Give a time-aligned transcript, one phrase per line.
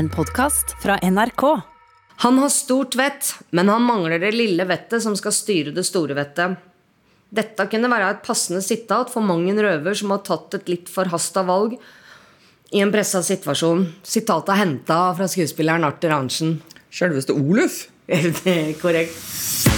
[0.00, 1.60] En podkast fra NRK.
[2.16, 6.16] Han har stort vett, men han mangler det lille vettet som skal styre det store
[6.16, 6.54] vettet.
[7.28, 10.88] Dette kunne være et passende sitat for mang en røver som har tatt et litt
[10.88, 11.74] forhasta valg
[12.72, 13.90] i en pressa situasjon.
[14.00, 16.62] Sitatet er henta fra skuespilleren Arthur Arntzen.
[16.88, 17.82] Selveste Oluf.
[18.10, 19.69] Er det korrekt?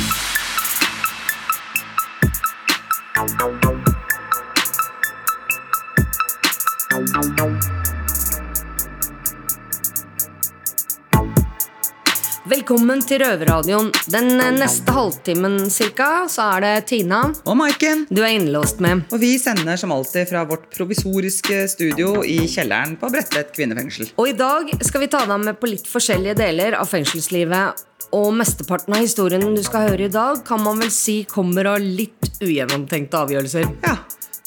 [12.73, 13.91] Velkommen til Røverradioen.
[14.09, 18.07] Den neste halvtimen cirka, så er det Tina Og Maiken.
[18.09, 19.03] du er innlåst med.
[19.13, 24.15] Og vi sender som alltid fra vårt provisoriske studio i kjelleren på Bredtvet kvinnefengsel.
[24.17, 27.85] Og i dag skal vi ta deg med på litt forskjellige deler av fengselslivet.
[28.17, 31.79] Og mesteparten av historien du skal høre i dag, kan man vel si kommer av
[31.85, 33.69] litt ugjennomtenkte avgjørelser.
[33.85, 33.99] Ja,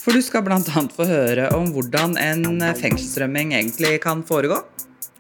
[0.01, 4.63] for du skal annet få høre om hvordan en fengselsrømming egentlig kan foregå.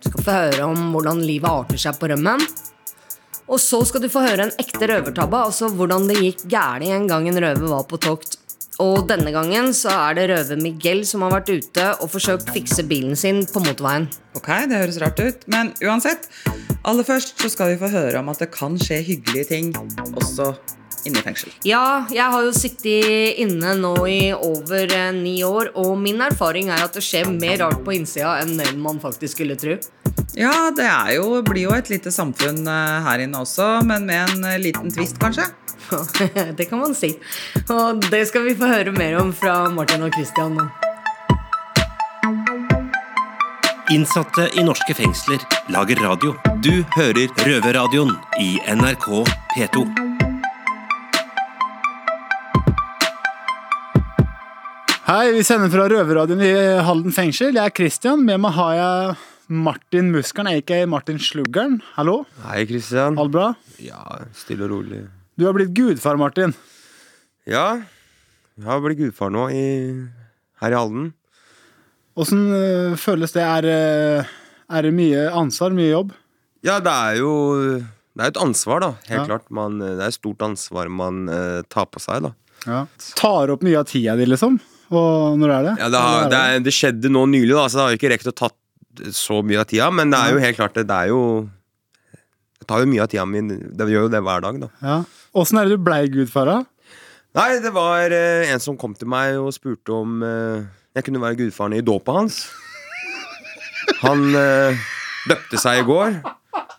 [0.01, 2.41] Du skal få høre om hvordan livet arter seg på rømmen.
[3.45, 7.05] Og så skal du få høre en ekte røvertabbe, altså hvordan det gikk gærent en
[7.09, 8.39] gang en røver var på tokt.
[8.81, 12.83] Og denne gangen så er det røver Miguel som har vært ute og forsøkt fikse
[12.89, 14.09] bilen sin på motorveien.
[14.35, 16.27] Ok, det høres rart ut, men uansett.
[16.85, 19.71] Aller først så skal vi få høre om at det kan skje hyggelige ting
[20.11, 20.51] også
[21.05, 21.53] inne i fengsel.
[21.65, 26.73] Ja, jeg har jo sittet inne nå i over eh, ni år, og min erfaring
[26.73, 29.77] er at det skjer mer rart på innsida enn man faktisk skulle tro.
[30.35, 34.33] Ja, det er jo, blir jo et lite samfunn eh, her inne også, men med
[34.35, 35.47] en eh, liten twist, kanskje.
[36.57, 37.13] det kan man si.
[37.71, 40.67] Og det skal vi få høre mer om fra Martin og Christian nå.
[43.93, 46.33] Innsatte i norske fengsler lager radio.
[46.65, 49.07] Du hører Røverradioen i NRK
[49.53, 49.85] P2.
[55.05, 57.53] Hei, vi sender fra Røverradioen i Halden fengsel.
[57.53, 58.25] Jeg er Christian.
[58.25, 59.15] Med meg har jeg
[59.47, 61.79] Martin Muskelen, aka Martin Sluggeren.
[61.95, 63.17] Hallo, Hei, Kristian.
[63.19, 63.51] alt bra?
[63.79, 64.01] Ja,
[64.33, 65.03] stille og rolig.
[65.37, 66.53] Du har blitt gudfar, Martin.
[67.45, 67.81] Ja,
[68.57, 69.65] jeg har blitt gudfar nå i,
[70.63, 71.11] her i Halden.
[72.15, 73.43] Åssen øh, føles det?
[73.43, 74.33] Er, øh,
[74.71, 76.13] er det mye ansvar, mye jobb?
[76.65, 77.33] Ja, det er jo
[78.15, 78.89] Det er et ansvar, da.
[79.09, 79.25] Helt Ja.
[79.27, 79.49] klart.
[79.51, 82.31] Man, det er et stort ansvar man øh, tar på seg, da.
[82.65, 82.85] Ja.
[83.19, 84.55] Tar opp mye av tida di, liksom?
[84.95, 85.73] Og når er det?
[85.83, 88.31] Ja, det, har, det, er, det skjedde nå nylig, da, så det har ikke rekt
[88.31, 88.55] å tatt
[89.15, 89.89] så mye av tida.
[89.93, 91.21] Men det er jo helt klart det, det er jo
[92.59, 93.43] Det tar jo mye av tida mi.
[93.45, 94.71] Det gjør jo det hver dag, da.
[94.81, 94.97] Ja.
[95.35, 96.57] Åssen er det du blei gudfar, da?
[97.35, 100.63] Nei, det var eh, en som kom til meg og spurte om eh,
[100.95, 102.45] jeg kunne være gudfaren i dåpa hans.
[103.99, 104.85] Han eh,
[105.27, 106.21] døpte seg i går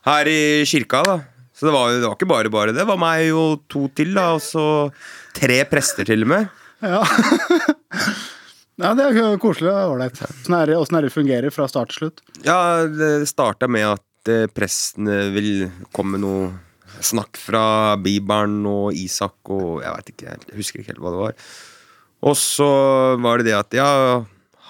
[0.08, 1.18] her i kirka, da.
[1.56, 2.72] Så det var, det var ikke bare bare.
[2.76, 4.30] Det var meg og to til, da.
[4.36, 4.64] Og så
[5.36, 6.48] tre prester, til og med.
[6.84, 7.04] Ja.
[8.82, 10.20] ja, det er koselig og ålreit.
[10.20, 12.22] Åssen er det er fungerer fra start til slutt?
[12.44, 16.46] Ja, det starta med at presten prestene vil komme med noe
[17.04, 21.22] snakk fra Bibelen og Isak og Jeg vet ikke, jeg husker ikke helt hva det
[21.22, 21.34] var.
[22.26, 22.70] Og så
[23.22, 23.90] var det det at ja,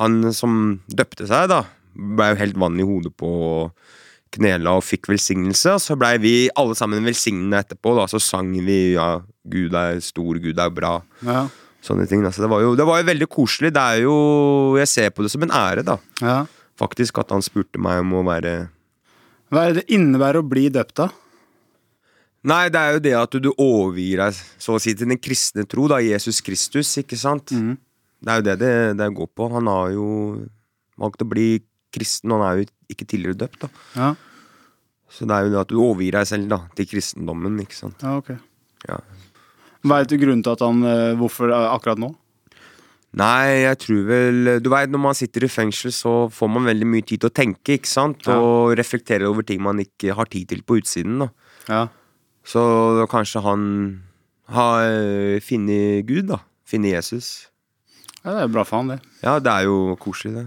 [0.01, 1.63] han som døpte seg, da,
[1.95, 3.95] ble jo helt vann i hodet på og
[4.37, 5.77] knela og fikk velsignelse.
[5.77, 8.09] Og så blei vi alle sammen velsigna etterpå, da.
[8.11, 10.99] Så sang vi ja, Gud er stor, Gud er bra.
[11.25, 11.47] Ja.
[11.87, 12.25] Sånne ting.
[12.27, 13.71] Altså, det var, jo, det var jo veldig koselig.
[13.77, 14.17] Det er jo
[14.81, 16.41] Jeg ser på det som en ære, da ja.
[16.81, 18.57] faktisk at han spurte meg om å være
[19.55, 21.07] Hva er det innebærer å bli døpt, da?
[22.47, 25.65] Nei, det er jo det at du overgir deg så å si til den kristne
[25.67, 27.51] tro, da, Jesus Kristus, ikke sant?
[27.51, 27.73] Mm.
[28.23, 29.49] Det er jo det, det det går på.
[29.55, 30.07] Han har jo
[30.99, 31.49] valgt å bli
[31.95, 33.71] kristen, og han er jo ikke tidligere døpt, da.
[33.99, 34.13] Ja,
[35.11, 38.03] Så det er jo det at du overgir deg selv da, til kristendommen, ikke sant.
[38.03, 38.31] ja ok.
[38.87, 39.01] Ja.
[39.87, 42.13] Veit du grunnen til at han øh, Hvorfor øh, akkurat nå?
[43.17, 46.89] Nei, jeg tror vel Du veit, når man sitter i fengsel, så får man veldig
[46.91, 48.27] mye tid til å tenke, ikke sant?
[48.29, 48.37] Ja.
[48.37, 51.31] Og reflektere over ting man ikke har tid til på utsiden, da.
[51.71, 51.81] Ja.
[52.47, 52.61] Så
[52.99, 53.63] da kanskje han
[54.53, 56.43] har eh, funnet Gud, da.
[56.69, 57.49] Funnet Jesus.
[58.21, 59.01] ja, det er bra for han, det.
[59.23, 60.47] Ja, det er jo koselig, det.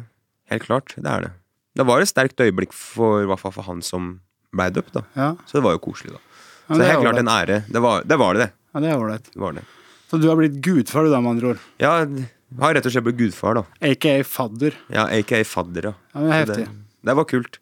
[0.54, 0.94] Helt klart.
[0.96, 1.34] Det er det.
[1.80, 4.18] Det var et sterkt øyeblikk for, i hvert fall for han som
[4.54, 5.04] blei døpt, da.
[5.16, 6.22] Ja, Så det var jo koselig, da.
[6.70, 7.62] Så det er helt klart en ære.
[7.66, 8.52] Det var det, var det.
[8.74, 9.30] Ja, det er ålreit.
[9.36, 9.64] var det.
[10.10, 11.64] Så du har blitt gudfar, du da, med andre ord?
[11.82, 12.30] Ja, jeg
[12.62, 13.64] har rett og slett blitt gudfar, da.
[13.82, 14.78] Aka fadder.
[14.94, 15.94] Ja, aka fadder, ja.
[16.14, 16.68] Ja, det er heftig.
[16.70, 17.60] Det, det var kult.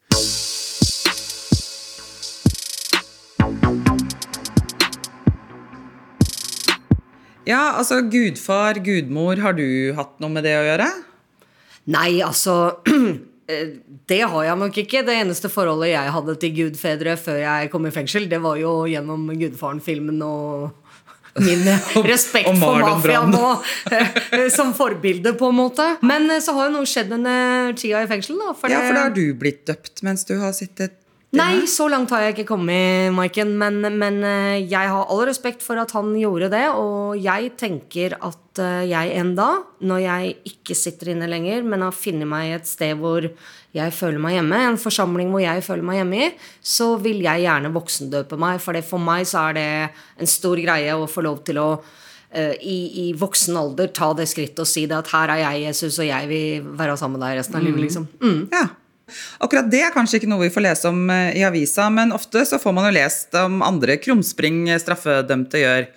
[7.48, 10.88] Ja, altså gudfar, gudmor, har du hatt noe med det å gjøre?
[11.96, 12.58] Nei, altså
[13.48, 13.70] eh,
[14.12, 15.06] Det har jeg nok ikke.
[15.08, 18.82] Det eneste forholdet jeg hadde til gudfedre før jeg kom i fengsel, det var jo
[18.92, 20.87] gjennom Gudfaren-filmen og
[21.44, 23.52] min eh, respekt og for mafiaen nå
[23.92, 25.88] eh, som forbilde, på en måte.
[26.06, 27.38] Men eh, så har jo noe skjedd denne
[27.78, 28.56] tida i fengsel, da.
[28.58, 30.98] For Ja, for da har du blitt døpt mens du har sittet
[31.36, 33.50] Nei, så langt har jeg ikke kommet, Maiken.
[33.60, 36.64] Men, men eh, jeg har all respekt for at han gjorde det.
[36.80, 41.84] Og jeg tenker at eh, jeg en dag, når jeg ikke sitter inne lenger, men
[41.84, 43.28] har funnet meg et sted hvor
[43.76, 46.32] jeg føler meg hjemme, en forsamling hvor jeg føler meg hjemme i,
[46.64, 48.64] så vil jeg gjerne voksendøpe meg.
[48.64, 49.70] For det, for meg så er det
[50.24, 51.70] en stor greie å få lov til å
[52.32, 55.68] eh, i, i voksen alder ta det skrittet og si det at her er jeg
[55.68, 57.84] Jesus, og jeg vil være sammen med deg resten av livet.
[57.90, 58.08] liksom.
[58.24, 58.44] Mm.
[58.56, 58.70] Ja.
[59.44, 62.44] Akkurat det er kanskje ikke noe vi får lese om eh, i avisa, men ofte
[62.48, 65.88] så får man jo lest om andre krumspring eh, straffedømte gjør.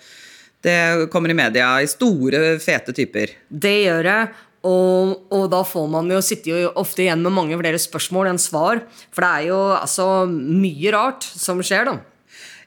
[0.61, 0.77] Det
[1.11, 3.33] kommer i media i store, fete typer.
[3.49, 4.31] Det gjør jeg.
[4.69, 8.41] Og, og da får man jo sitte jo ofte igjen med mange flere spørsmål enn
[8.41, 8.83] svar.
[9.09, 11.97] For det er jo altså mye rart som skjer, da.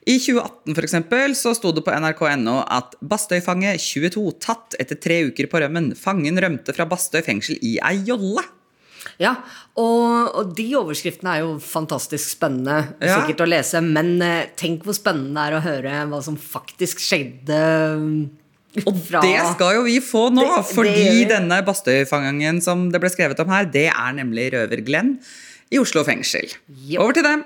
[0.05, 5.23] I 2018 for eksempel, så sto det på nrk.no at Bastøy-fange 22 tatt etter tre
[5.31, 5.95] uker på rømmen.
[5.97, 8.45] Fangen rømte fra Bastøy fengsel i ei jolle.
[9.21, 9.35] Ja,
[9.77, 13.21] og, og de overskriftene er jo fantastisk spennende Ja.
[13.21, 13.81] sikkert å lese.
[13.85, 17.61] Men eh, tenk hvor spennende det er å høre hva som faktisk skjedde.
[18.87, 22.89] Og fra- det skal jo vi få nå, Det- det fordi det denne Bastøy-fangen som
[22.91, 25.19] det ble skrevet om her, det er nemlig røver Glenn
[25.71, 26.51] i Oslo fengsel.
[26.89, 27.01] Yep.
[27.01, 27.45] Over til dem.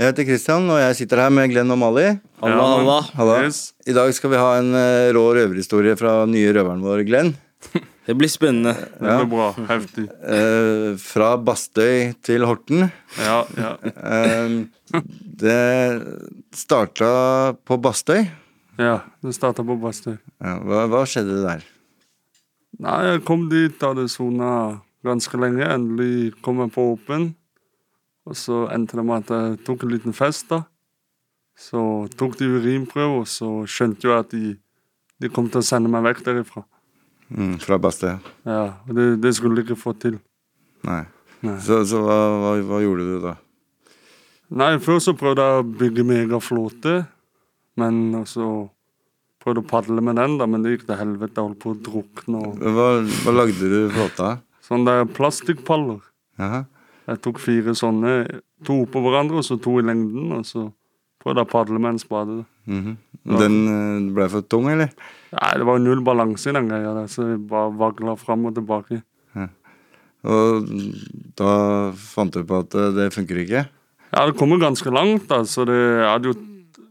[0.00, 2.06] Jeg heter Christian, og jeg sitter her med Glenn og Mali.
[2.40, 2.94] Halla, halla.
[3.18, 3.34] Halla.
[3.44, 3.74] Yes.
[3.84, 7.34] I dag skal vi ha en eh, rå røverhistorie fra nye røveren vår, Glenn.
[8.08, 8.72] Det blir spennende.
[8.96, 9.48] Det blir bra.
[9.68, 10.06] Heftig.
[10.24, 12.86] Eh, fra Bastøy til Horten.
[13.20, 13.74] Ja, ja.
[13.84, 15.02] Eh,
[15.44, 15.58] det
[16.56, 17.10] starta
[17.68, 18.24] på Bastøy.
[18.80, 20.16] ja det starta på Bastøy.
[20.40, 21.68] Ja, hva, hva skjedde der?
[22.80, 25.68] Nei, jeg kom dit, hadde sona ganske lenge.
[25.68, 27.34] Endelig kom jeg på åpen.
[28.30, 30.62] Og så endte det med at jeg tok en liten fest, da.
[31.58, 31.80] Så
[32.16, 34.54] tok de urinprøve, og så skjønte jeg at de,
[35.20, 36.62] de kom til å sende meg vekk derifra.
[37.30, 38.14] Mm, fra Bastøy.
[38.46, 40.16] Ja, og det, det skulle de ikke få til.
[40.86, 41.02] Nei.
[41.44, 41.58] Nei.
[41.64, 43.34] Så, så hva, hva, hva gjorde du da?
[44.60, 46.94] Nei, før så prøvde jeg å bygge megaflåte,
[47.78, 48.48] men så
[49.40, 51.36] prøvde å padle med den, da, men det gikk til helvete.
[51.38, 52.40] Jeg holdt på å drukne.
[52.40, 52.88] og Hva,
[53.24, 54.42] hva lagde du flåta av?
[54.66, 56.02] Sånne der plastikkpaller.
[56.38, 56.64] Jaha.
[57.10, 58.14] Jeg tok fire sånne,
[58.66, 60.30] to oppå hverandre og så to i lengden.
[60.36, 60.68] Og så
[61.20, 62.44] prøvde jeg å padle med en spade.
[62.66, 62.96] Mm -hmm.
[63.38, 64.90] Den eh, ble for tung, eller?
[65.32, 68.46] Nei, Det var jo null balanse i den greia, der, så jeg bare vagla fram
[68.46, 69.02] og tilbake.
[70.28, 70.68] Og
[71.38, 71.52] da
[71.96, 73.64] fant du på at eh, det funker ikke?
[74.10, 76.36] Ja, det kommer ganske langt, da, så det, jeg hadde jo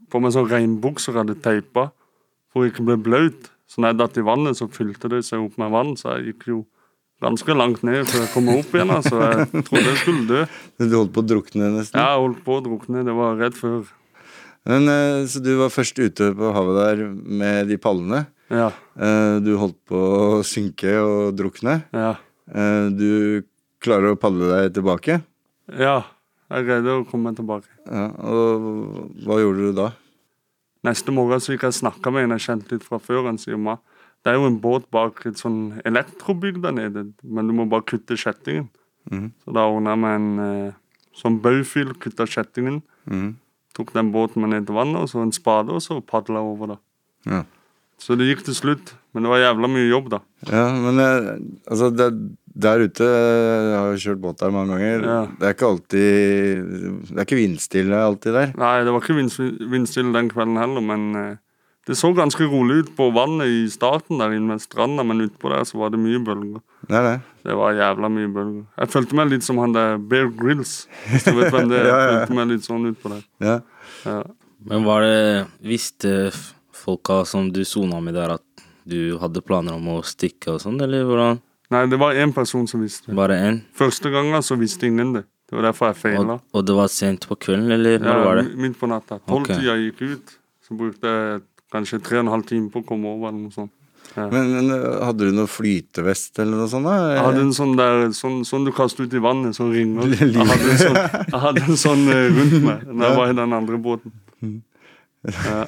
[0.09, 1.89] på meg sånn regnbukser jeg hadde teipa
[2.49, 3.51] for å ikke bli blaut.
[3.69, 6.31] Så når jeg datt i vannet, så fylte det seg opp med vann, så jeg
[6.31, 6.59] gikk jo
[7.21, 8.91] ganske langt ned før jeg kom opp igjen.
[8.95, 9.19] Altså,
[9.53, 10.41] jeg trodde jeg skulle dø.
[10.89, 11.99] Du holdt på å drukne nesten?
[11.99, 13.87] Ja, Jeg holdt på å drukne, det var rett før.
[14.69, 18.25] Men, eh, så du var først ute på havet der med de pallene.
[18.51, 21.83] Ja, Eh, Du holdt på å synke og drukne.
[21.93, 22.15] ja.
[22.49, 23.43] Eh, Du
[23.79, 25.21] klarer å padle deg tilbake.
[25.77, 26.03] Ja,
[26.51, 27.69] jeg greide å komme tilbake.
[27.87, 29.91] Ja, og hva gjorde du da?
[30.83, 33.25] Neste morgen så gikk jeg og snakka med en jeg kjente litt fra før.
[33.27, 33.77] Han sier meg
[34.25, 37.85] det er jo en båt bak et sånn elektrobygg der nede, men du må bare
[37.87, 38.67] kutte kjettingen.
[39.11, 39.29] Mm.
[39.45, 40.73] Så da ordna jeg meg en eh,
[41.15, 42.81] sånn baufil, kutta kjettingen.
[43.09, 43.29] Mm.
[43.77, 46.75] Tok den båten med ned til vannet, og så en spade, og så padla over,
[46.75, 46.77] da.
[47.29, 47.43] Ja.
[47.99, 50.19] Så det gikk til slutt, men det var jævla mye jobb, da.
[50.51, 51.31] Ja, men eh,
[51.71, 52.09] altså det,
[52.59, 55.03] der ute Jeg har jo kjørt båt der mange ganger.
[55.07, 55.19] Ja.
[55.39, 56.63] Det er ikke alltid
[57.11, 58.53] Det er ikke vindstille alltid der.
[58.59, 61.37] Nei, det var ikke vindst- vindstille den kvelden heller, men eh,
[61.89, 65.49] det så ganske rolig ut på vannet i starten der inne ved stranda, men utpå
[65.49, 66.61] der så var det mye bølger.
[66.85, 67.15] Det det.
[67.49, 68.63] Det var jævla mye bølger.
[68.77, 70.73] Jeg følte meg litt som han der Bear Grills,
[71.09, 71.87] hvis du vet hvem det er.
[71.89, 72.11] Ja, ja, ja.
[72.11, 73.23] Jeg følte meg litt sånn utpå der.
[73.41, 73.57] Ja.
[74.05, 74.19] Ja.
[74.69, 75.19] Men var det
[75.65, 76.13] Visste
[76.75, 80.79] folka som du sona med der, at du hadde planer om å stikke og sånn,
[80.81, 81.41] eller hvordan?
[81.73, 83.13] Nei, det var én person som visste.
[83.17, 83.59] Bare én?
[83.77, 85.25] Første gangen så visste ingen det.
[85.49, 86.37] Det var derfor jeg feila.
[86.39, 88.47] Og, og det var sent på kvelden, eller når Ja, var det?
[88.57, 89.17] midt på natta.
[89.29, 90.33] Tolvtida gikk ut.
[90.65, 91.39] Så brukte jeg
[91.73, 93.29] kanskje tre og en halv time på å komme over.
[93.29, 93.73] eller noe sånt.
[94.15, 96.87] Men, men eh, hadde du noe flytevest eller noe sånt?
[96.89, 96.95] da?
[97.13, 100.09] Jeg hadde en sånn der, sånn, sånn du kaster ut i vannet, som ringer.
[100.19, 100.97] Jeg hadde en sånn,
[101.29, 104.15] jeg hadde en sånn eh, rundt meg da jeg var i den andre båten.
[105.29, 105.61] Ja.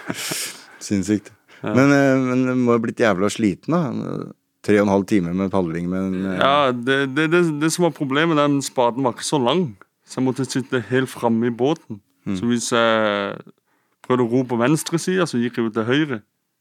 [0.80, 1.32] Sinnssykt.
[1.60, 1.74] Ja.
[1.76, 4.30] Men, eh, men du må ha blitt jævla sliten, da.
[4.64, 7.86] Tre og en halv time med padling med en Ja, det, det, det, det som
[7.88, 9.70] var problemet, den spaden var ikke så lang.
[10.08, 12.00] Så jeg måtte sitte helt framme i båten.
[12.36, 13.38] Så hvis jeg
[14.06, 16.20] prøvde å ro på venstre side, så gikk jeg jo til høyre.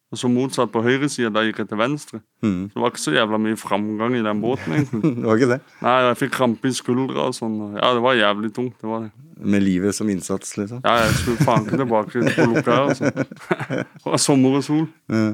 [0.09, 2.19] Og så motsatt på høyresida, da gikk jeg til venstre.
[2.41, 2.71] Mm.
[2.71, 5.11] Så det var ikke så jævla mye framgang i den båten, egentlig.
[5.21, 5.59] Det var ikke det?
[5.85, 7.59] Nei, jeg fikk krampe i skuldra og sånn.
[7.77, 8.73] Ja, det var jævlig tungt.
[8.81, 9.11] det var det.
[9.53, 10.81] Med livet som innsats, liksom?
[10.83, 13.13] Ja, jeg skulle faen ikke tilbake på lukka her, altså.
[14.01, 14.87] Det var sommer og sol.
[15.13, 15.27] Ja.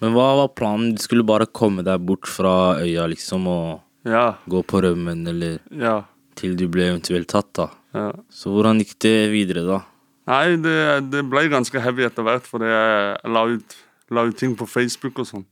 [0.00, 0.96] Men hva var planen?
[0.96, 5.60] Du skulle bare komme deg bort fra øya, liksom, og Ja, gå på rømmen, eller
[5.78, 5.98] ja,
[6.40, 7.68] til du ble eventuelt tatt, da.
[7.94, 8.08] ja.
[8.32, 9.82] Så hvordan gikk det videre, da?
[10.30, 10.76] Nei, det,
[11.10, 13.76] det ble ganske heavy etter hvert, fordi jeg la ut,
[14.14, 15.44] la ut ting på Facebook og sånn.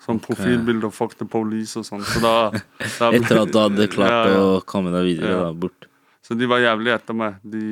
[0.00, 2.02] Sånn profilbilder, fuck the police og sånn.
[2.08, 4.44] Så da, da ble- Etter at du hadde klart Ja, ja.
[4.56, 5.42] å komme deg videre, Ja.
[5.46, 5.86] da, bort.
[6.26, 7.36] Så de var jævlig etter meg.
[7.42, 7.62] De,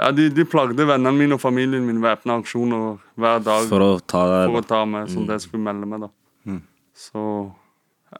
[0.00, 3.90] ja, de, de plagde vennene mine og familien min væpna aksjoner hver dag For å
[4.00, 6.56] ta deg for å ta meg, som de skulle melde meg, da.
[6.96, 7.22] Så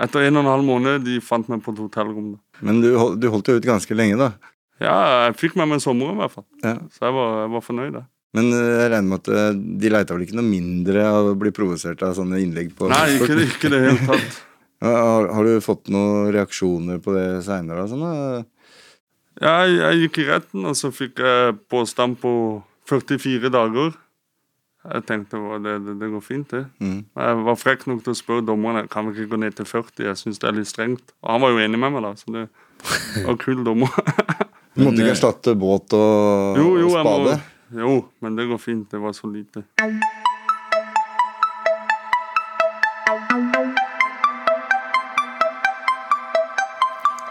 [0.01, 2.31] etter en og en halv måned de fant meg på et hotellrom.
[2.35, 2.61] da.
[2.65, 2.89] Men du,
[3.21, 4.31] du holdt jo ut ganske lenge, da.
[4.81, 6.47] Ja, jeg fikk med meg sommeren, i hvert fall.
[6.65, 6.79] Ja.
[6.95, 7.99] Så jeg var, jeg var fornøyd.
[7.99, 8.07] Da.
[8.37, 11.37] Men eh, jeg regner med at eh, de leita vel ikke noe mindre av å
[11.39, 14.41] bli provosert av sånne innlegg på Nei, ikke, ikke det hele tatt.
[14.83, 17.85] Har, har du fått noen reaksjoner på det seinere?
[17.87, 18.41] Sånn, da?
[19.39, 22.33] Jeg, jeg gikk i retten, og så fikk jeg påstand på
[22.91, 23.93] 44 dager.
[24.83, 26.65] Jeg tenkte «Å, det, det, det går fint, det.
[26.83, 27.05] Mm.
[27.15, 30.03] Jeg var frekk nok til å spørre dommeren kan vi ikke gå ned til 40.
[30.09, 31.15] Jeg syns det er litt strengt.
[31.23, 32.13] Og han var jo enig med meg, da.
[32.19, 32.49] Så det
[33.23, 33.95] var kul dommer.
[34.73, 37.35] Du måtte ikke erstatte båt og, Jo, jo, og spade?
[37.73, 38.87] må, jo, men det går fint.
[38.91, 39.67] Det var så lite.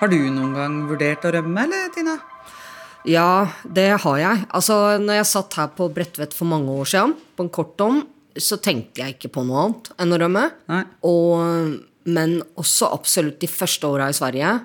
[0.02, 2.16] Har du noen gang vurdert å rømme, eller Tina?
[3.10, 4.46] Ja, det har jeg.
[4.54, 8.02] Altså, når jeg satt her på Bredtvet for mange år siden, på en kort dom,
[8.38, 10.44] så tenkte jeg ikke på noe annet enn å rømme.
[10.72, 10.82] Nei.
[11.10, 11.74] Og,
[12.10, 14.56] men også absolutt de første åra i Sverige,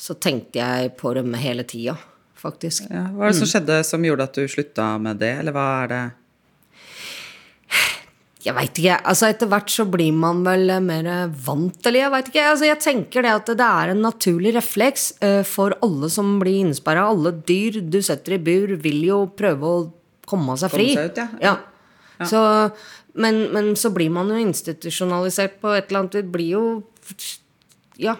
[0.00, 1.96] så tenkte jeg på rømme hele tida,
[2.40, 2.86] faktisk.
[2.88, 5.66] Ja, hva er det som skjedde som gjorde at du slutta med det, eller hva
[5.82, 6.00] er det
[8.40, 8.94] Jeg veit ikke.
[9.04, 11.04] altså Etter hvert så blir man vel mer
[11.44, 12.44] vant, eller jeg veit ikke.
[12.54, 16.62] altså Jeg tenker det at det er en naturlig refleks eh, for alle som blir
[16.62, 17.04] innsperra.
[17.12, 19.82] Alle dyr du setter i bur, vil jo prøve å
[20.24, 20.88] komme seg fri.
[20.96, 21.52] Komme seg ut, ja.
[22.30, 22.40] Så,
[23.20, 26.64] men, men så blir man jo institusjonalisert på et eller annet Det blir jo
[28.00, 28.16] Ja.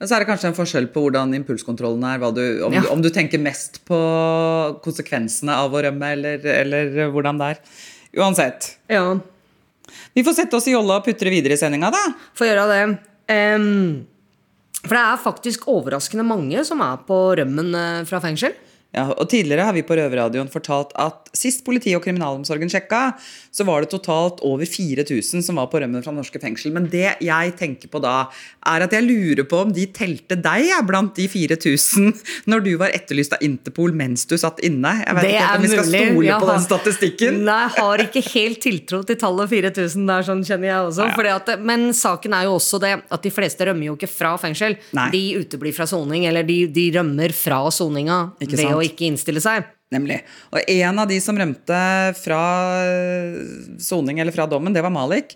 [0.00, 2.22] Og så er det kanskje en forskjell på hvordan impulskontrollen er.
[2.32, 2.86] Du, om, Ja.
[2.88, 3.98] om du tenker mest på
[4.84, 7.60] konsekvensene av å rømme, eller, eller hvordan det er.
[8.20, 8.76] Uansett.
[8.88, 9.04] ja.
[10.14, 12.00] Vi får sette oss i jolla og putre videre i sendinga, da.
[12.38, 12.82] Få gjøre det.
[13.30, 14.06] Um,
[14.84, 18.54] for det er faktisk overraskende mange som er på rømmen eh, fra fengsel.
[18.90, 23.12] Ja, og Tidligere har vi på Røverradioen fortalt at sist politiet og kriminalomsorgen sjekka,
[23.54, 26.72] så var det totalt over 4000 som var på rømmen fra norske fengsel.
[26.74, 28.24] Men det jeg tenker på da,
[28.66, 32.10] er at jeg lurer på om de telte deg ja, blant de 4000
[32.50, 34.92] når du var etterlyst av Interpol mens du satt inne.
[35.04, 37.38] Jeg vet ikke om vi skal stole Jeg på har- den statistikken.
[37.46, 41.08] Nei, jeg har ikke helt tiltro til tallet 4000 der, sånn kjenner jeg også.
[41.14, 44.34] Fordi at, men saken er jo også det at de fleste rømmer jo ikke fra
[44.42, 44.74] fengsel.
[44.98, 45.08] Nei.
[45.14, 48.79] De uteblir fra soning, eller de, de rømmer fra soninga Ikke ved sant?
[48.80, 49.68] Å ikke innstille seg.
[49.90, 50.20] Nemlig.
[50.54, 51.80] Og en av de som rømte
[52.20, 52.42] fra
[52.86, 53.40] eh,
[53.82, 55.34] soning eller fra dommen, det var Malik.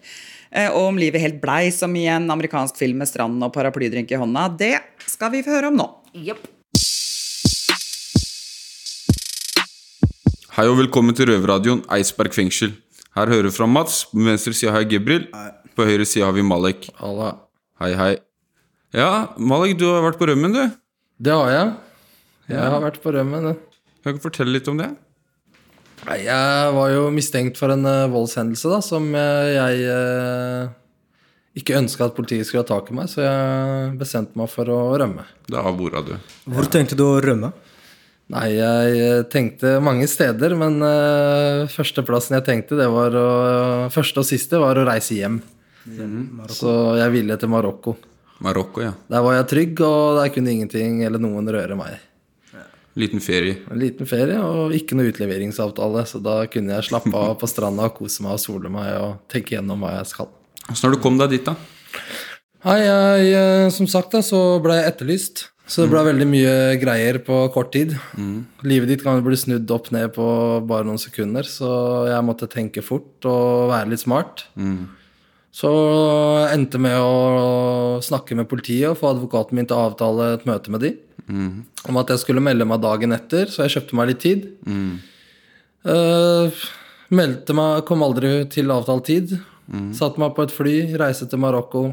[0.54, 4.12] Eh, Og om livet helt blei som i en amerikansk film med strand og paraplydrink
[4.14, 4.76] i hånda, det
[5.10, 5.88] skal vi få høre om nå.
[6.14, 6.44] Yep.
[10.54, 12.76] Hei og velkommen til Røverradioen Eidsberg fengsel.
[13.18, 14.04] Her hører vi fra Mats.
[14.12, 15.24] På venstre side har jeg Gebril.
[15.74, 16.86] På høyre side har vi Malek.
[17.82, 18.12] Hei, hei.
[18.94, 20.62] Ja, Malek, du har vært på rømmen, du.
[21.18, 21.72] Det har jeg.
[22.50, 23.54] Jeg har vært på rømmen.
[24.04, 24.90] Kan du fortelle litt om det?
[26.04, 30.72] Jeg var jo mistenkt for en eh, voldshendelse da, som eh, jeg eh,
[31.56, 34.80] ikke ønska at politiet skulle ha tak i meg, så jeg bestemte meg for å
[35.00, 35.24] rømme.
[35.48, 36.12] Da hvor er du?
[36.50, 37.54] Hvor tenkte du å rømme?
[38.34, 43.26] Nei, jeg eh, tenkte mange steder, men uh, førsteplassen jeg tenkte, det var å
[43.92, 45.42] Første og siste var å reise hjem.
[46.48, 47.98] Så jeg ville til Marokko.
[48.44, 48.94] Marokko, ja.
[49.12, 52.00] Der var jeg trygg, og der kunne ingenting eller noen røre meg.
[52.94, 53.58] Liten ferie.
[53.72, 57.88] En liten ferie og ikke noe utleveringsavtale, så da kunne jeg slappe av på stranda
[57.88, 60.30] og kose meg og sole meg og tenke gjennom hva jeg skal.
[60.70, 61.56] Åssen har du kommet deg dit, da?
[62.64, 65.48] Nei, jeg, eh, som sagt da, så ble jeg etterlyst.
[65.64, 67.94] Så det ble veldig mye greier på kort tid.
[68.68, 70.26] Livet ditt kan bli snudd opp ned på
[70.68, 74.44] bare noen sekunder, så jeg måtte tenke fort og være litt smart.
[75.54, 75.70] Så
[76.50, 80.72] endte med å snakke med politiet og få advokaten min til å avtale et møte
[80.74, 80.90] med de.
[81.86, 84.48] Om at jeg skulle melde meg dagen etter, så jeg kjøpte meg litt tid.
[85.84, 86.64] Eh,
[87.14, 89.36] meldte meg, kom aldri til avtalt tid.
[89.94, 91.86] Satte meg på et fly, reiste til Marokko.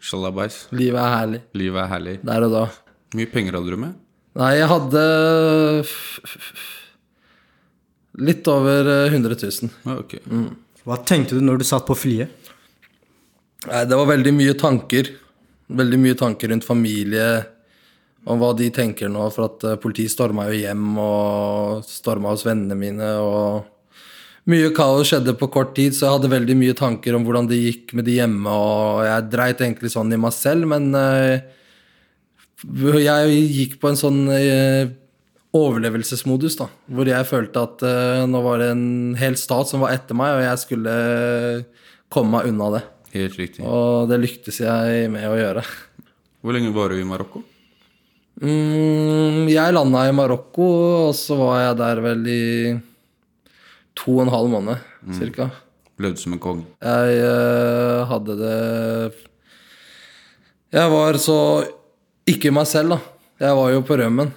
[0.00, 0.62] Shalabais.
[0.72, 1.42] Livet er herlig.
[1.58, 2.16] Livet er herlig.
[2.30, 2.64] Der og da.
[3.18, 3.98] Mye penger hadde du med?
[4.38, 5.04] Nei, jeg hadde
[8.30, 9.74] litt over eh, 100 000.
[9.98, 10.22] Okay.
[10.22, 10.69] ok.
[10.86, 12.52] Hva tenkte du når du satt på flyet?
[13.68, 15.10] Nei, det var veldig mye tanker.
[15.70, 17.26] Veldig mye tanker rundt familie,
[18.26, 19.26] om hva de tenker nå.
[19.34, 23.12] For at eh, politiet storma jo hjem og storma hos vennene mine.
[23.20, 23.68] og
[24.50, 27.60] mye kaos skjedde på kort tid, så jeg hadde veldig mye tanker om hvordan det
[27.60, 28.50] gikk med de hjemme.
[28.50, 31.44] Og jeg dreit egentlig sånn i meg selv, men eh,
[33.04, 34.90] jeg gikk på en sånn eh,
[35.56, 36.68] overlevelsesmodus, da.
[36.94, 38.88] Hvor jeg følte at uh, nå var det en
[39.18, 40.96] hel stat som var etter meg, og jeg skulle
[42.12, 42.82] komme meg unna det.
[43.16, 43.64] Helt riktig.
[43.66, 45.64] Og det lyktes jeg med å gjøre.
[46.40, 47.42] Hvor lenge var du i Marokko?
[48.40, 50.68] Mm, jeg landa i Marokko,
[51.08, 52.44] og så var jeg der vel i
[53.98, 54.86] to og en halv måned,
[55.18, 55.50] cirka.
[56.00, 56.64] Levde som en konge.
[56.80, 58.54] Jeg uh, hadde det
[60.72, 61.36] Jeg var så
[62.30, 63.00] ikke meg selv, da.
[63.42, 64.30] Jeg var jo på rømmen.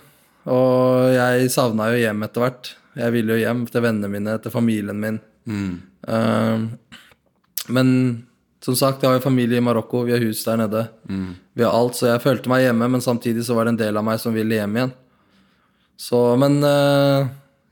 [0.52, 2.74] Og jeg savna jo hjem etter hvert.
[3.00, 5.20] Jeg ville jo hjem til vennene mine, til familien min.
[5.50, 5.74] Mm.
[6.08, 7.00] Uh,
[7.74, 7.90] men
[8.64, 10.86] som sagt, jeg har jo familie i Marokko, vi har hus der nede.
[11.10, 11.32] Mm.
[11.56, 14.00] Vi har alt, så jeg følte meg hjemme, men samtidig så var det en del
[14.00, 14.94] av meg som ville hjem igjen.
[16.00, 17.28] Så, men uh,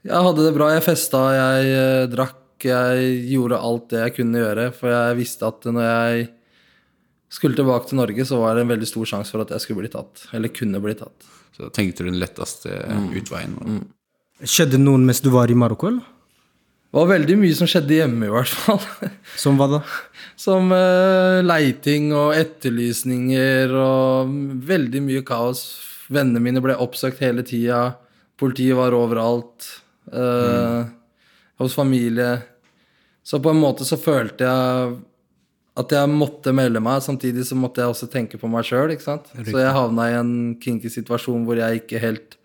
[0.07, 0.71] jeg hadde det bra.
[0.75, 2.37] Jeg festa, jeg uh, drakk,
[2.67, 4.69] jeg gjorde alt det jeg kunne gjøre.
[4.77, 6.29] For jeg visste at når jeg
[7.31, 9.85] skulle tilbake til Norge, så var det en veldig stor sjanse for at jeg skulle
[9.85, 10.27] bli tatt.
[10.35, 11.31] Eller kunne bli tatt.
[11.55, 12.77] Så da tenkte du den letteste
[13.17, 13.55] utveien.
[14.41, 16.07] Skjedde noe mens du var i Marokko, eller?
[16.91, 18.81] Det var veldig mye som skjedde hjemme, i hvert fall.
[19.39, 19.79] Som hva da?
[20.41, 24.31] Som uh, leiting og etterlysninger og
[24.67, 25.61] veldig mye kaos.
[26.11, 27.93] Vennene mine ble oppsøkt hele tida.
[28.41, 29.67] Politiet var overalt.
[30.11, 30.81] eh,
[31.61, 32.41] Hos familie.
[33.23, 34.95] Så på en måte så følte jeg
[35.77, 36.99] at jeg måtte melde meg.
[37.05, 38.91] Samtidig så måtte jeg også tenke på meg sjøl.
[38.99, 42.37] Så jeg havna i en kinky situasjon hvor jeg ikke helt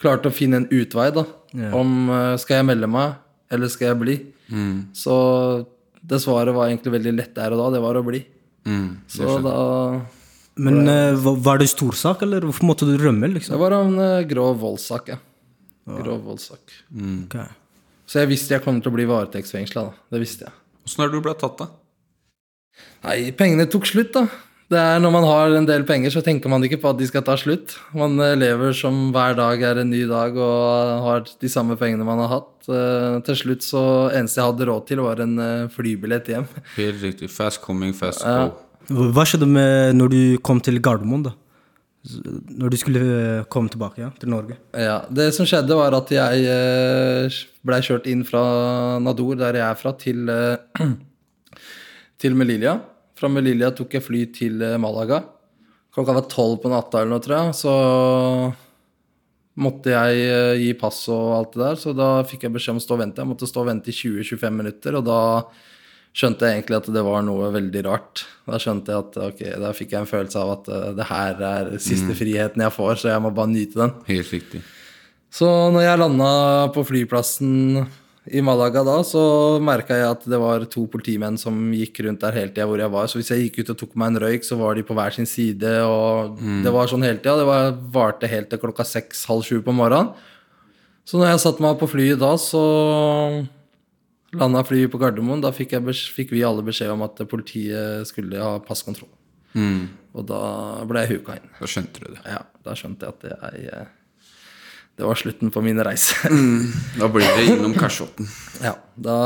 [0.00, 1.10] klarte å finne en utvei.
[1.14, 1.70] da Ja.
[1.78, 3.14] Om eh, skal jeg melde meg,
[3.54, 4.16] eller skal jeg bli?
[4.50, 4.88] Mm.
[4.96, 5.14] Så
[6.02, 7.68] det svaret var egentlig veldig lett der og da.
[7.76, 8.24] Det var å bli.
[8.66, 10.00] Mm, Så da
[10.56, 13.28] Men eh, var det det storsak, eller hvorfor måtte du rømme?
[13.34, 13.54] liksom?
[13.54, 15.18] Det var en eh, grov voldssak, ja.
[15.86, 16.74] Grov voldssak.
[16.96, 17.38] Ok.
[18.08, 19.86] Så jeg visste jeg kom til å bli varetektsfengsla.
[20.12, 20.54] Det visste jeg.
[20.84, 21.68] Åssen er det du ble tatt, da?
[23.04, 24.26] Nei, pengene tok slutt, da.
[24.72, 27.06] Det er Når man har en del penger, så tenker man ikke på at de
[27.08, 27.76] skal ta slutt.
[27.96, 32.06] Man eh, lever som hver dag er en ny dag og har de samme pengene
[32.06, 32.68] man har hatt.
[32.72, 36.48] Eh, Til slutt så eneste jeg hadde råd til, var en eh, flybillett hjem.
[36.80, 37.30] Helt riktig.
[37.34, 38.54] Fast coming, fast go.
[38.88, 41.36] Hva hva skjedde med når du kom til Gardermoen, da?
[42.04, 43.04] Når du skulle
[43.48, 44.58] komme tilbake ja, til Norge?
[44.76, 47.32] Ja, Det som skjedde, var at jeg
[47.64, 48.42] blei kjørt inn fra
[49.00, 50.28] Nador, der jeg er fra, til,
[52.24, 52.78] til Melilla.
[53.14, 55.20] Fra Melilla tok jeg fly til eh, Malaga.
[55.94, 57.54] Klokka var tolv på natta eller noe, tror jeg.
[57.60, 57.74] Så
[59.62, 62.80] måtte jeg eh, gi pass og alt det der, så da fikk jeg beskjed om
[62.82, 63.22] å stå og vente.
[63.22, 65.20] Jeg måtte stå og vente i 20-25 minutter, og da
[66.14, 68.24] skjønte jeg egentlig at det var noe veldig rart.
[68.46, 71.44] Da skjønte jeg at ok, da fikk jeg en følelse av at eh, det her
[71.52, 72.18] er siste Mm.
[72.18, 73.94] friheten jeg får, så jeg må bare nyte den.
[74.10, 74.62] Helt riktig.
[75.34, 76.32] Så når jeg landa
[76.74, 77.84] på flyplassen
[78.32, 79.20] i Malaga da, så
[79.60, 82.90] merka jeg at det var to politimenn som gikk rundt der hele tida hvor jeg
[82.94, 83.06] var.
[83.10, 85.12] Så hvis jeg gikk ut og tok meg en røyk, så var de på hver
[85.12, 86.62] sin side, og Mm.
[86.64, 87.36] det var sånn hele tida.
[87.36, 90.14] Det var, varte helt til klokka seks-halv sju på morgenen.
[91.04, 93.44] Så når jeg satte meg på flyet da, så
[94.32, 95.42] landa flyet på Gardermoen.
[95.44, 95.74] Da fikk,
[96.16, 99.10] fikk vi alle beskjed om at politiet skulle ha passkontroll.
[99.54, 99.88] Mm.
[100.14, 100.40] Og da
[100.88, 101.50] ble jeg huka inn.
[101.60, 102.22] Da skjønte du det.
[102.26, 103.86] Ja, da skjønte jeg at jeg
[104.94, 106.14] Det var slutten på min reise.
[106.30, 106.70] Mm.
[106.98, 108.28] Da blir det innom kasjotten.
[108.62, 109.16] Ja, da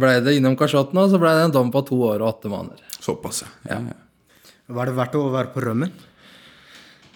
[0.00, 2.52] ble det innom kasjotten, og så ble det en dom på to år og åtte
[2.52, 2.82] måneder.
[3.00, 3.80] Såpass, ja.
[4.66, 5.90] Var det verdt å være på rømmen?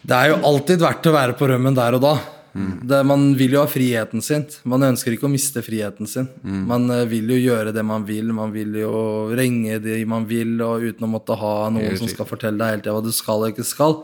[0.08, 2.16] Det er jo alltid verdt å være på rømmen der og da.
[2.58, 4.44] Det, man vil jo ha friheten sin.
[4.68, 6.26] Man ønsker ikke å miste friheten sin.
[6.42, 8.94] Man eh, vil jo gjøre det man vil, man vil jo
[9.38, 12.82] ringe de man vil, og uten å måtte ha noen som skal fortelle deg hele
[12.82, 14.00] tida hva du skal og ikke skal.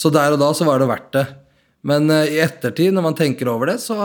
[0.00, 1.24] Så der og da så var det verdt det.
[1.84, 3.96] Men uh, i ettertid, når man tenker over det, så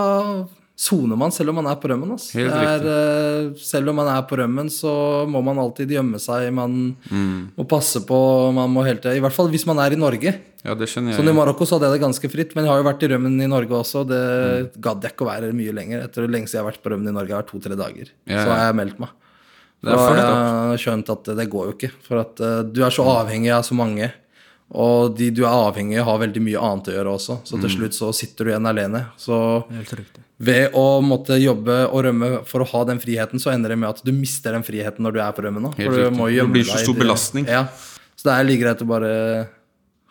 [0.79, 2.11] soner man selv om man er på rømmen.
[2.15, 2.39] Altså.
[2.39, 4.91] Er, uh, selv om man er på rømmen, så
[5.27, 6.51] må man alltid gjemme seg.
[6.55, 7.49] Man Mm.
[7.57, 8.19] må passe på,
[8.55, 10.35] man må hele I hvert fall hvis man er i Norge.
[10.63, 11.19] Ja, det skjønner jeg.
[11.19, 13.11] Sånn I Marokko så hadde jeg det ganske fritt, men jeg har jo vært i
[13.13, 14.05] rømmen i Norge også.
[14.07, 14.19] Det
[14.75, 14.81] Mm.
[14.81, 16.03] gadd jeg ikke å være mye lenger.
[16.03, 18.07] Etter det lengste jeg har vært på rømmen i Norge, vært to-tre dager.
[18.27, 19.09] Ja, Så har jeg meldt meg.
[19.81, 21.91] Det er Da har jeg skjønt at det går jo ikke.
[22.03, 24.11] For at uh, du er så avhengig av så mange.
[24.69, 27.39] Og de du er avhengig av, har veldig mye annet å gjøre også.
[27.43, 27.75] Så til Mm.
[27.77, 29.05] slutt så sitter du igjen alene.
[29.17, 29.63] Så
[30.39, 33.89] ved å måtte jobbe og rømme for å ha den friheten, så ender det med
[33.89, 35.63] at du mister den friheten når du er på rømmen.
[35.63, 35.71] Da.
[35.71, 36.35] For du riktig.
[36.37, 37.47] gjemme Det blir så stor belastning.
[37.47, 37.65] Ja.
[38.15, 39.49] Så det er like greit å bare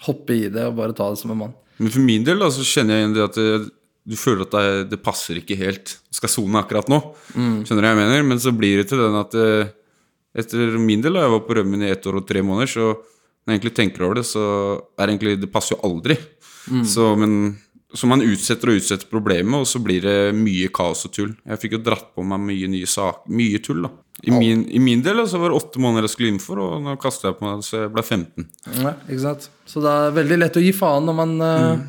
[0.08, 1.54] hoppe i det og bare ta det som en mann.
[1.78, 3.70] Men for min del da, så kjenner jeg igjen det at
[4.08, 5.98] du føler at det, det passer ikke helt.
[6.10, 6.98] Skal sone akkurat nå.
[7.36, 7.62] Mm.
[7.62, 8.22] Skjønner du hva jeg mener?
[8.26, 9.74] Men så blir det til den at eh,
[10.38, 12.84] Etter min del, da jeg var på rømmen i ett år og tre måneder, så
[13.48, 14.42] når jeg egentlig tenker over det, så
[15.00, 16.18] er egentlig Det passer jo aldri.
[16.68, 16.82] Mm.
[16.84, 17.38] Så, men,
[17.96, 21.32] så man utsetter og utsetter problemet, og så blir det mye kaos og tull.
[21.48, 23.32] Jeg fikk jo dratt på meg mye nye saker.
[23.32, 23.90] Mye tull, da.
[24.28, 26.82] I min, I min del så var det åtte måneder jeg skulle inn for, og
[26.82, 28.48] nå kastet jeg på meg så jeg ble 15.
[28.82, 29.48] Ja, ikke sant?
[29.64, 31.87] Så det er veldig lett å gi faen når man mm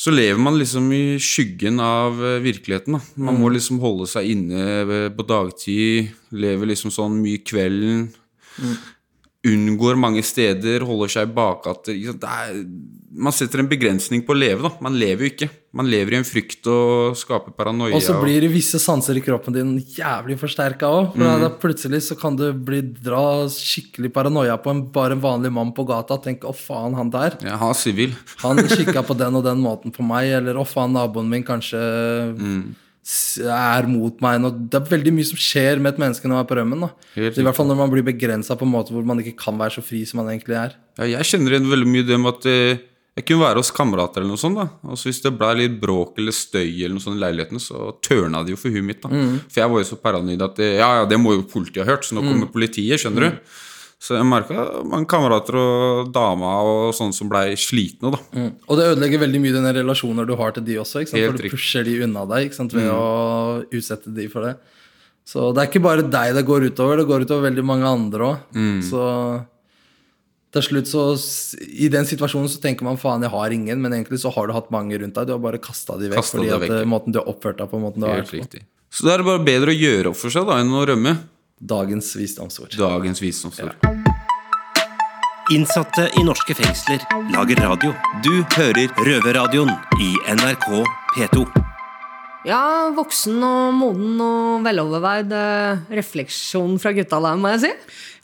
[0.00, 2.94] Så lever man liksom i skyggen av eh, virkeligheten.
[2.94, 3.40] da Man Mm.
[3.42, 6.08] må liksom holde seg inne eh, på dagtid.
[6.32, 8.06] Lever liksom sånn mye kvelden.
[8.62, 8.76] Mm.
[9.46, 11.94] Unngår mange steder, holder seg i bakgater.
[11.94, 12.64] er-
[13.12, 14.62] Man setter en begrensning på å leve.
[14.62, 15.50] da Man lever jo ikke.
[15.72, 17.94] Man lever i en frykt og skaper paranoia.
[17.94, 21.12] Og så blir det visse sanser i kroppen din jævlig forsterka òg.
[21.14, 21.40] For Mm.
[21.40, 25.72] da plutselig så kan du bli dra skikkelig paranoia på en, bare en vanlig mann
[25.72, 26.18] på gata.
[26.22, 27.42] Tenk 'å faen, han der'.
[27.42, 28.14] Ja, han er sivil.
[28.42, 30.30] Han kikka på den og den måten på meg.
[30.30, 32.74] Eller 'å faen, naboen min kanskje Mm.
[33.40, 34.40] Er mot meg'.
[34.40, 36.80] Nå, det er veldig mye som skjer med et menneske når man er på rømmen.
[36.80, 36.90] Da.
[37.16, 39.70] I hvert fall når man blir begrensa på en måte hvor man ikke kan være
[39.78, 40.74] så fri som man egentlig er.
[40.98, 42.78] Ja, jeg kjenner igjen veldig mye det med at eh,
[43.16, 44.56] jeg kunne være hos kamerater eller noe sånt.
[44.56, 47.94] da Og Hvis det ble litt bråk eller støy eller noe sånt i leiligheten, så
[48.00, 49.00] tørna det jo for huet mitt.
[49.02, 49.40] da Mm.
[49.48, 51.90] For jeg var jo så paranoid at det, ja, ja, det må jo politiet ha
[51.96, 52.28] hørt, så nå Mm.
[52.30, 53.00] kommer politiet.
[53.00, 53.38] skjønner du
[54.00, 58.14] Så jeg merka mange kamerater og dama og sånne som blei slitne.
[58.14, 58.52] da Mm.
[58.66, 61.02] Og det ødelegger veldig mye den relasjoner du har til de også.
[61.04, 61.20] Ikke sant?
[61.20, 62.72] Helt For du pusher de unna deg sant?
[62.72, 62.94] ved Mm.
[62.96, 64.56] å utsette de for det.
[65.26, 68.18] Så det er ikke bare deg det går utover, det går utover veldig mange andre
[68.24, 68.38] òg.
[68.56, 68.80] Mm.
[68.82, 69.46] Så
[70.50, 71.02] til slutt så
[71.62, 74.52] I den situasjonen så tenker man faen, jeg har ingen, men egentlig så har du
[74.56, 75.26] hatt mange rundt deg.
[75.28, 77.28] Du har bare kasta de vekk Kastet fordi det at vekk, eh, måten du har
[77.30, 78.64] oppført deg på, måten du har vært på.
[78.90, 81.18] Så da er det bare bedre å gjøre opp for seg da enn å rømme.
[81.60, 82.72] Dagens visdomsord.
[82.72, 83.74] Dagens visdomsord.
[85.52, 87.02] Innsatte i norske fengsler
[87.34, 87.90] lager radio.
[88.24, 89.68] Du hører Røverradioen
[90.00, 90.70] i NRK
[91.18, 91.44] P2.
[92.48, 92.62] Ja,
[92.96, 97.74] voksen og moden og veloverveid eh, refleksjon fra gutta der, må jeg si.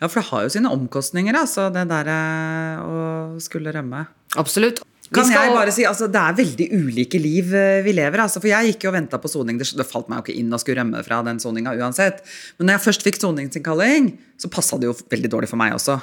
[0.00, 4.06] Ja, for det har jo sine omkostninger, altså, det der eh, å skulle rømme.
[4.40, 4.80] Absolutt.
[5.14, 8.18] Kan skal- jeg bare si, altså Det er veldig ulike liv eh, vi lever.
[8.24, 9.58] Altså, for Jeg gikk jo og venta på soning.
[9.58, 12.24] Det, falt meg jo ikke inn å skulle rømme fra den soninga uansett.
[12.58, 16.00] Men når jeg først fikk soningsinnkalling, så passa det jo veldig dårlig for meg også.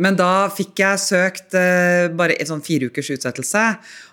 [0.00, 3.64] Men da fikk jeg søkt uh, bare en sånn fire ukers utsettelse,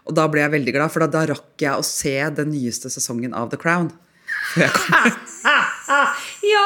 [0.10, 2.92] og da ble jeg veldig glad, for da, da rakk jeg å se den nyeste
[2.92, 3.94] sesongen av The Crown.
[6.44, 6.66] Ja,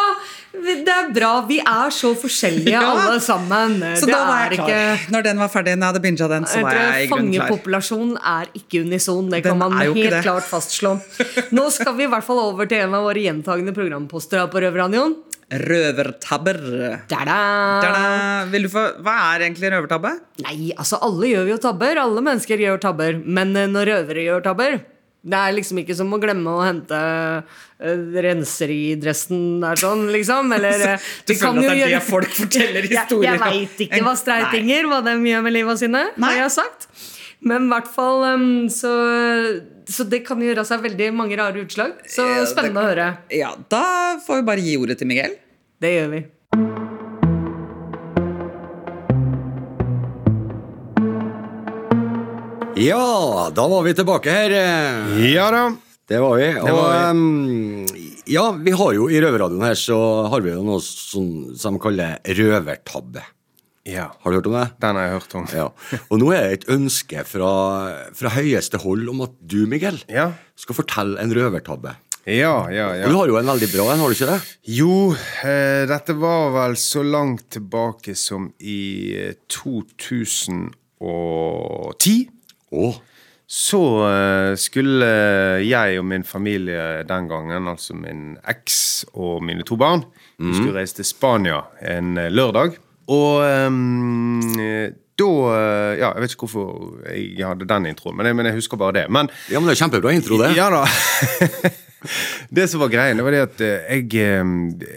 [0.65, 1.31] det er bra.
[1.49, 2.81] Vi er så forskjellige Ja.
[2.91, 3.79] alle sammen.
[3.97, 5.05] Så det da var jeg klar.
[5.15, 7.49] Når den var ferdig, når jeg hadde binga den, så var jeg i grunnen klar.
[7.49, 9.25] Fangepopulasjonen er ikke unison.
[9.31, 10.93] Det Den kan man ikke helt klart fastslå.
[11.57, 14.61] Nå skal vi i hvert fall over til en av våre gjentagende programposter her på
[14.63, 15.17] Røverradioen.
[15.51, 16.57] Røvertabber.
[17.11, 18.45] Da-da.
[18.53, 20.13] Vil du få, hva er egentlig røvertabbe?
[20.45, 21.99] Nei, altså alle gjør jo tabber.
[21.99, 23.17] Alle mennesker gjør tabber.
[23.25, 24.79] Men eh, når røvere gjør tabber
[25.21, 30.49] det er liksom ikke som å glemme å hente uh, renseridressen der sånn, liksom.
[30.57, 33.83] Eller eh, Du føler at det er gjøre- det folk forteller historier Jeg jeg veit
[33.87, 36.89] ikke hva streitinger hva de gjør med livet sine, har jeg sagt.
[37.41, 38.91] Men i hvert fall um, så,
[39.89, 41.95] så det kan gjøre seg veldig mange rare utslag.
[42.09, 43.07] Så Ja, det- spennende å høre.
[43.33, 43.85] Ja, da
[44.25, 45.37] får vi bare gi ordet til Miguel.
[45.81, 46.25] Det gjør vi.
[52.81, 54.49] Ja, da var vi tilbake her.
[54.57, 55.19] Eh.
[55.35, 55.69] Ja da.
[56.09, 56.47] Det var vi.
[56.55, 56.95] Det var vi.
[57.11, 57.85] Um,
[58.25, 61.27] ja, vi har jo i røverradioen her så har vi jo noe sånn som,
[61.61, 63.21] som de kaller røvertabbe.
[63.85, 64.17] Ja.
[64.23, 64.65] Har du hørt om det?
[64.81, 65.45] Den har jeg hørt om.
[65.53, 65.69] Ja.
[66.09, 67.51] Og nå er det et ønske fra,
[68.17, 70.33] fra høyeste hold om at du, Miguel, ja.
[70.57, 71.93] skal fortelle en røvertabbe.
[72.25, 73.05] Ja, ja, ja.
[73.05, 74.41] Og du har jo en veldig bra en, har du ikke det?
[74.73, 75.13] Jo,
[75.45, 82.40] eh, dette var vel så langt tilbake som i eh, 2010.
[82.71, 82.95] Oh.
[83.51, 85.07] Så eh, skulle
[85.59, 90.05] jeg og min familie den gangen, altså min eks og mine to barn,
[90.39, 90.53] mm.
[90.55, 92.79] skulle reise til Spania en eh, lørdag.
[93.11, 94.39] Og um,
[95.19, 95.27] da
[95.99, 99.01] ja, Jeg vet ikke hvorfor jeg hadde den introen, men jeg, men jeg husker bare
[99.01, 99.05] det.
[99.11, 100.53] Men, ja, men det er kjempebra intro, det.
[100.55, 100.85] Ja da.
[102.57, 104.53] Det som var greien, det var det at eh, jeg, eh,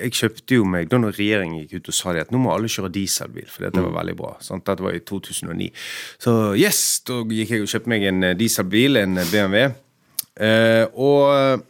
[0.07, 2.55] jeg kjøpte jo meg Da når regjeringen gikk ut og sa det at nå må
[2.55, 3.99] alle kjøre dieselbil, for dette var Mm.
[4.01, 4.33] veldig bra.
[4.41, 4.65] Sant?
[4.65, 5.71] Dette var i 2009.
[6.19, 9.67] Så yes, da gikk jeg og kjøpte meg en eh, dieselbil, en BMW.
[10.41, 11.65] Eh, og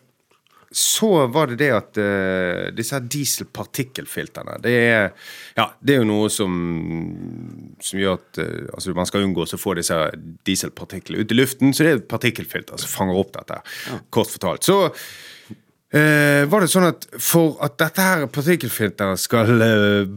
[0.75, 5.13] så var det det at uh, disse dieselpartikkelfiltrene det er,
[5.55, 6.57] ja, det er jo noe som,
[7.79, 9.99] som gjør at uh, altså man skal unngå å få disse
[10.49, 11.71] dieselpartiklene ut i luften.
[11.71, 13.61] Så det er et partikkelfilter som fanger opp dette.
[14.15, 14.67] Kort fortalt.
[14.67, 19.55] Så uh, var det sånn at for at dette her partikkelfilteret skal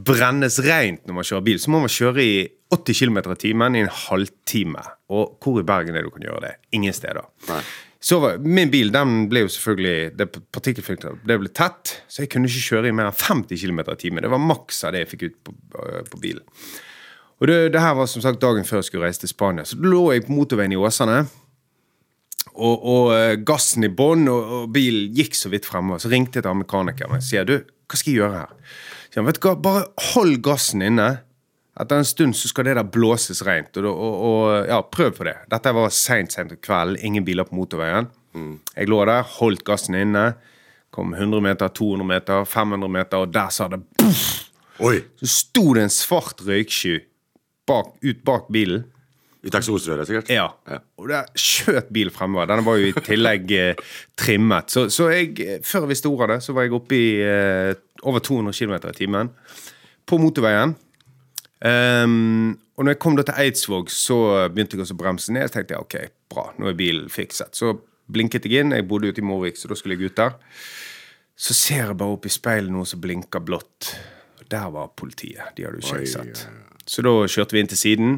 [0.09, 2.37] brennes rent når man kjører bil, så må man kjøre i
[2.73, 4.81] 80 km i timen i en halvtime.
[5.13, 6.55] Og hvor i Bergen er det du kan gjøre det?
[6.75, 7.29] Ingen steder.
[7.99, 12.29] Så var, min bil den ble jo selvfølgelig det Partikkelfilteret det ble tett, så jeg
[12.33, 14.21] kunne ikke kjøre i mer enn 50 km i timen.
[14.25, 15.55] Det var maks av det jeg fikk ut på,
[16.11, 16.45] på bilen.
[17.37, 19.65] Og det, det her var som sagt dagen før jeg skulle reise til Spania.
[19.65, 21.23] Så lå jeg på motorveien i Åsane.
[22.57, 26.01] Og, og eh, gassen i bånn, og, og bilen gikk så vidt fremover.
[26.01, 28.55] Så ringte jeg til mekanikeren og sier du, hva skal jeg gjøre her?
[29.11, 29.83] Så han, vet du hva, Bare
[30.13, 31.11] hold gassen inne.
[31.77, 33.77] Etter en stund så skal det der blåses rent.
[33.77, 35.35] Og, og, og ja, prøv på det.
[35.51, 38.09] Dette var seint sent på kvelden, ingen biler på motorveien.
[38.73, 40.31] Jeg lå der, holdt gassen inne.
[40.93, 44.27] Kom 100 meter, 200 meter, 500 meter, og der sa det poff!
[44.77, 46.99] Så sto det en svart røyksky
[47.67, 48.85] bak, ut bak bilen.
[49.45, 50.29] Ut eksosrøret, sikkert?
[50.33, 50.47] Ja.
[50.99, 52.49] Og der skjøt bilen fremover.
[52.49, 53.81] Den var jo i tillegg eh,
[54.19, 54.73] trimmet.
[54.73, 57.07] Så, så jeg, eh, før jeg visste ordet av det, så var jeg oppe i
[57.23, 57.71] eh,
[58.05, 59.31] over 200 km i timen
[60.07, 60.75] på motorveien.
[61.65, 64.17] Ehm, og når jeg kom da til Eidsvåg, så
[64.53, 65.47] begynte jeg også å bremse ned.
[65.49, 65.95] Så tenkte jeg ok,
[66.33, 67.57] bra, nå er bilen fikset.
[67.57, 67.73] Så
[68.11, 68.75] blinket jeg inn.
[68.75, 70.37] Jeg bodde ute i Morvik, så da skulle jeg ut der.
[71.37, 73.91] Så ser jeg bare opp i speilet noe som blinker blått.
[74.39, 75.53] Og der var politiet.
[75.57, 76.47] De hadde jo ikke jeg sett.
[76.87, 78.17] Så da kjørte vi inn til siden.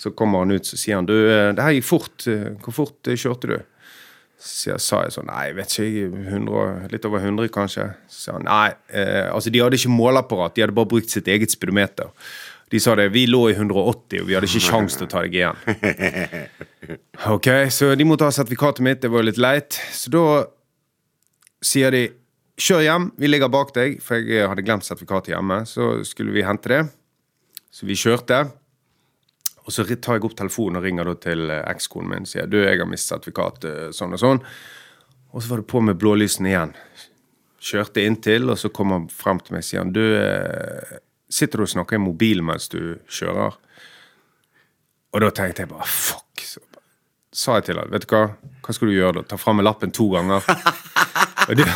[0.00, 2.26] Så kommer han ut så sier han, du, eh, det her gikk fort.
[2.30, 3.56] Eh, Hvor fort eh, kjørte du?
[4.40, 6.06] Så jeg sa jeg sånn Nei, vet ikke.
[6.32, 7.90] 100, litt over 100, kanskje.
[8.08, 8.70] Så han nei.
[8.88, 10.54] Eh, altså, de hadde ikke måleapparat.
[10.56, 12.08] De hadde bare brukt sitt eget speedometer.
[12.70, 13.10] De sa det.
[13.12, 15.60] Vi lå i 180, og vi hadde ikke kjangs til å ta deg igjen.
[17.30, 19.02] Ok, Så de måtte ha sertifikatet mitt.
[19.02, 19.76] Det var litt leit.
[19.94, 20.22] Så da
[21.62, 22.06] sier de
[22.60, 25.60] kjør hjem, vi ligger bak deg, for jeg hadde glemt sertifikatet hjemme.
[25.68, 26.80] Så skulle vi hente det.
[27.70, 28.46] Så vi kjørte.
[29.66, 32.60] Og så tar jeg opp telefonen og ringer til eh, ekskonen min og sier du,
[32.62, 34.42] jeg har mistet sertifikatet, sånn og sånn.
[35.30, 36.74] Og så var det på med blålysene igjen.
[37.60, 40.96] Kjørte inntil, og så kom han frem til meg og sier du, eh,
[41.30, 43.58] sitter du og snakker i mobilen mens du kjører?
[45.10, 46.44] Og da tenkte jeg bare fuck.
[46.46, 46.62] Så
[47.34, 48.24] sa jeg til han, vet du hva,
[48.64, 49.28] hva skal du gjøre da?
[49.30, 50.46] Ta fram lappen to ganger.
[51.48, 51.66] og det,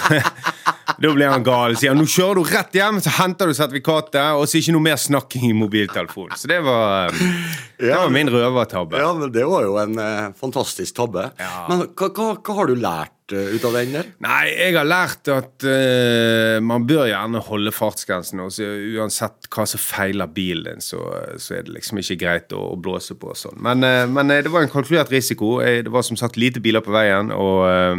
[0.99, 1.77] da blir han gal.
[1.79, 4.85] Sier han, nå kjører du rett hjem, så henter du sertifikatet, og så ikke noe
[4.85, 6.37] mer snakking i mobiltelefonen.
[6.39, 9.01] Så det var, eh, det var min røvertabbe.
[9.01, 11.31] Ja, men Det var jo en eh, fantastisk tabbe.
[11.71, 14.11] Men hva, hva, hva har du lært eh, ut av den der?
[14.25, 18.43] Nei, jeg har lært at uh, man bør gjerne holde fartsgrensen.
[18.45, 21.01] Og så uansett hva som feiler bilen din, så,
[21.41, 23.61] så er det liksom ikke greit å, å blåse på og sånn.
[23.65, 25.57] Men, uh, men eh, det var en kalkulert risiko.
[25.65, 27.95] Eh, Det var som sagt lite biler på veien, og uh,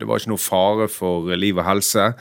[0.00, 2.12] det var ikke noe fare for liv og helse.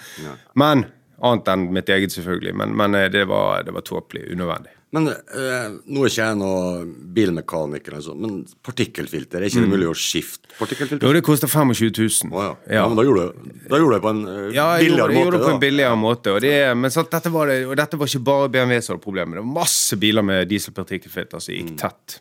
[0.60, 0.86] Men
[1.24, 2.56] Annet enn mitt eget, selvfølgelig.
[2.60, 4.26] Men, men eh, det var, det var tåpelig.
[4.34, 4.74] Unødvendig.
[4.94, 9.70] Men eh, Nå er ikke jeg noen bilmekaniker, eller sånn, men partikkelfilter, er ikke det
[9.70, 9.74] Mm.
[9.74, 11.02] mulig å skifte partikkelfilter?
[11.08, 12.30] Jo, det koster 25 000.
[12.38, 12.52] ja.
[12.78, 15.14] Ja, men da gjorde du det på en eh, Ja, jeg gjorde, måte.
[15.16, 16.36] jeg gjorde det på en billigere måte.
[16.36, 19.04] Og det, men sant, dette var det, og dette var ikke bare BMW som hadde
[19.08, 19.40] problemer.
[19.42, 21.58] Det var masse biler med dieselpartikkelfilter som Mm.
[21.66, 22.20] gikk tett.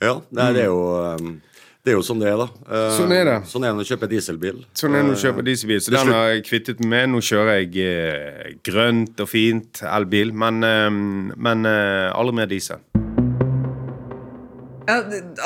[0.00, 1.34] Ja, det, det er jo eh,
[1.84, 2.46] det er jo sånn det er, da.
[2.68, 3.36] Eh, Sånn er det.
[3.48, 4.58] Sånn er det når du kjøper dieselbil.
[4.76, 5.80] Sånn er det når du Eh, kjøper dieselbil.
[5.80, 7.08] Så den har jeg kvittet meg med.
[7.14, 10.90] Nå kjører jeg eh, grønt og fint elbil, men, eh,
[11.40, 12.84] men eh, aldri mer diesel.
[14.90, 14.96] Ja,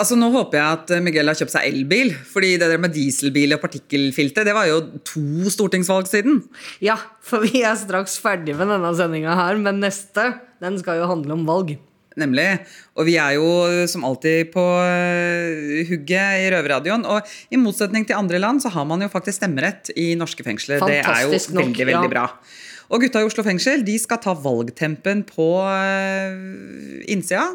[0.00, 2.14] altså Nå håper jeg at Miguel har kjøpt seg elbil.
[2.32, 6.42] fordi det der med dieselbil og partikkelfilter det var jo to stortingsvalg siden.
[6.80, 10.30] Ja, for vi er straks ferdig med denne sendinga her, men neste
[10.64, 11.74] den skal jo handle om valg.
[12.20, 12.46] Nemlig.
[12.94, 13.48] Og vi er jo
[13.90, 17.06] som alltid på øh, hugget i Røverradioen.
[17.10, 20.84] Og i motsetning til andre land så har man jo faktisk stemmerett i norske fengsler.
[20.84, 22.14] Det er jo Fantastisk nok, veldig, veldig ja.
[22.14, 22.26] bra.
[22.94, 27.48] Og gutta i Oslo fengsel de skal ta valgtempen på øh, innsida.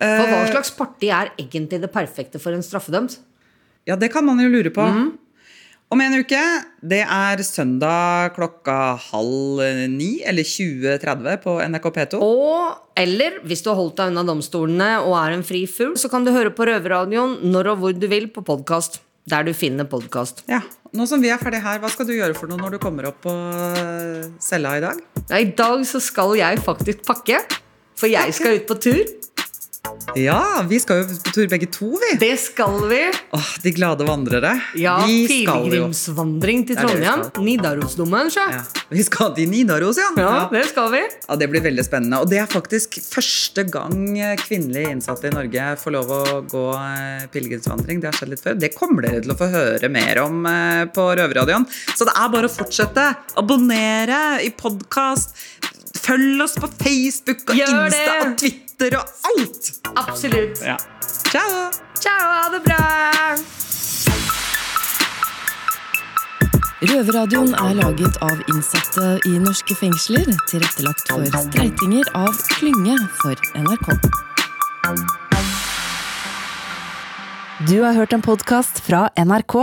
[0.00, 3.18] For hva Eh, slags parti er egentlig det perfekte for en straffedømt?
[3.88, 4.86] Ja, det kan man jo lure på.
[5.90, 6.40] Om en uke,
[6.86, 9.58] det er søndag klokka halv
[9.90, 12.20] ni, eller 20.30 på NRK P2.
[12.22, 16.06] Og, eller hvis du har holdt deg unna domstolene og er en fri fugl, så
[16.12, 19.00] kan du høre på Røverradioen når og hvor du vil på podkast.
[19.30, 20.44] Der du finner podkast.
[20.50, 20.62] Ja,
[20.94, 23.10] Nå som vi er ferdig her, hva skal du gjøre for noe når du kommer
[23.10, 25.02] opp på øh, cella i dag?
[25.26, 27.42] Ja, I dag så skal jeg faktisk pakke,
[27.98, 29.02] for jeg skal ut på tur.
[30.18, 32.10] Ja, vi skal jo på tur begge to, vi.
[32.20, 33.00] Det skal vi.
[33.36, 34.52] Åh, De glade vandrere.
[34.78, 35.68] Ja, vi skal jo.
[35.70, 37.22] pilegrimsvandring til Trondheim.
[37.46, 38.46] Nidarosdomen, sjø.
[38.90, 40.08] Vi skal til Nidaros, ja.
[40.18, 41.02] Ja, det skal vi.
[41.28, 42.20] Ja, Det blir veldig spennende.
[42.24, 43.94] Og det er faktisk første gang
[44.42, 48.02] kvinnelige innsatte i Norge får lov å gå eh, pilegrimsvandring.
[48.02, 48.58] Det har skjedd litt før.
[48.60, 51.68] Det kommer dere til å få høre mer om eh, på Røverradioen.
[51.94, 53.06] Så det er bare å fortsette.
[53.40, 55.36] Abonnere i podkast.
[56.00, 58.20] Følg oss på Facebook og Gjør Insta det!
[58.24, 59.72] og Twitter og alt.
[60.00, 60.62] Absolutt.
[60.64, 60.76] Ja.
[61.30, 61.70] Ciao.
[62.00, 62.78] Ciao, ha det bra.
[66.80, 73.90] Røverradioen er laget av innsatte i norske fengsler, tilrettelagt for streitinger av Klynge for NRK.
[77.68, 79.58] Du har hørt en podkast fra NRK.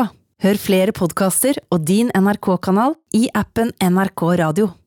[0.45, 4.69] Hør flere podkaster og din NRK-kanal i appen NRK Radio.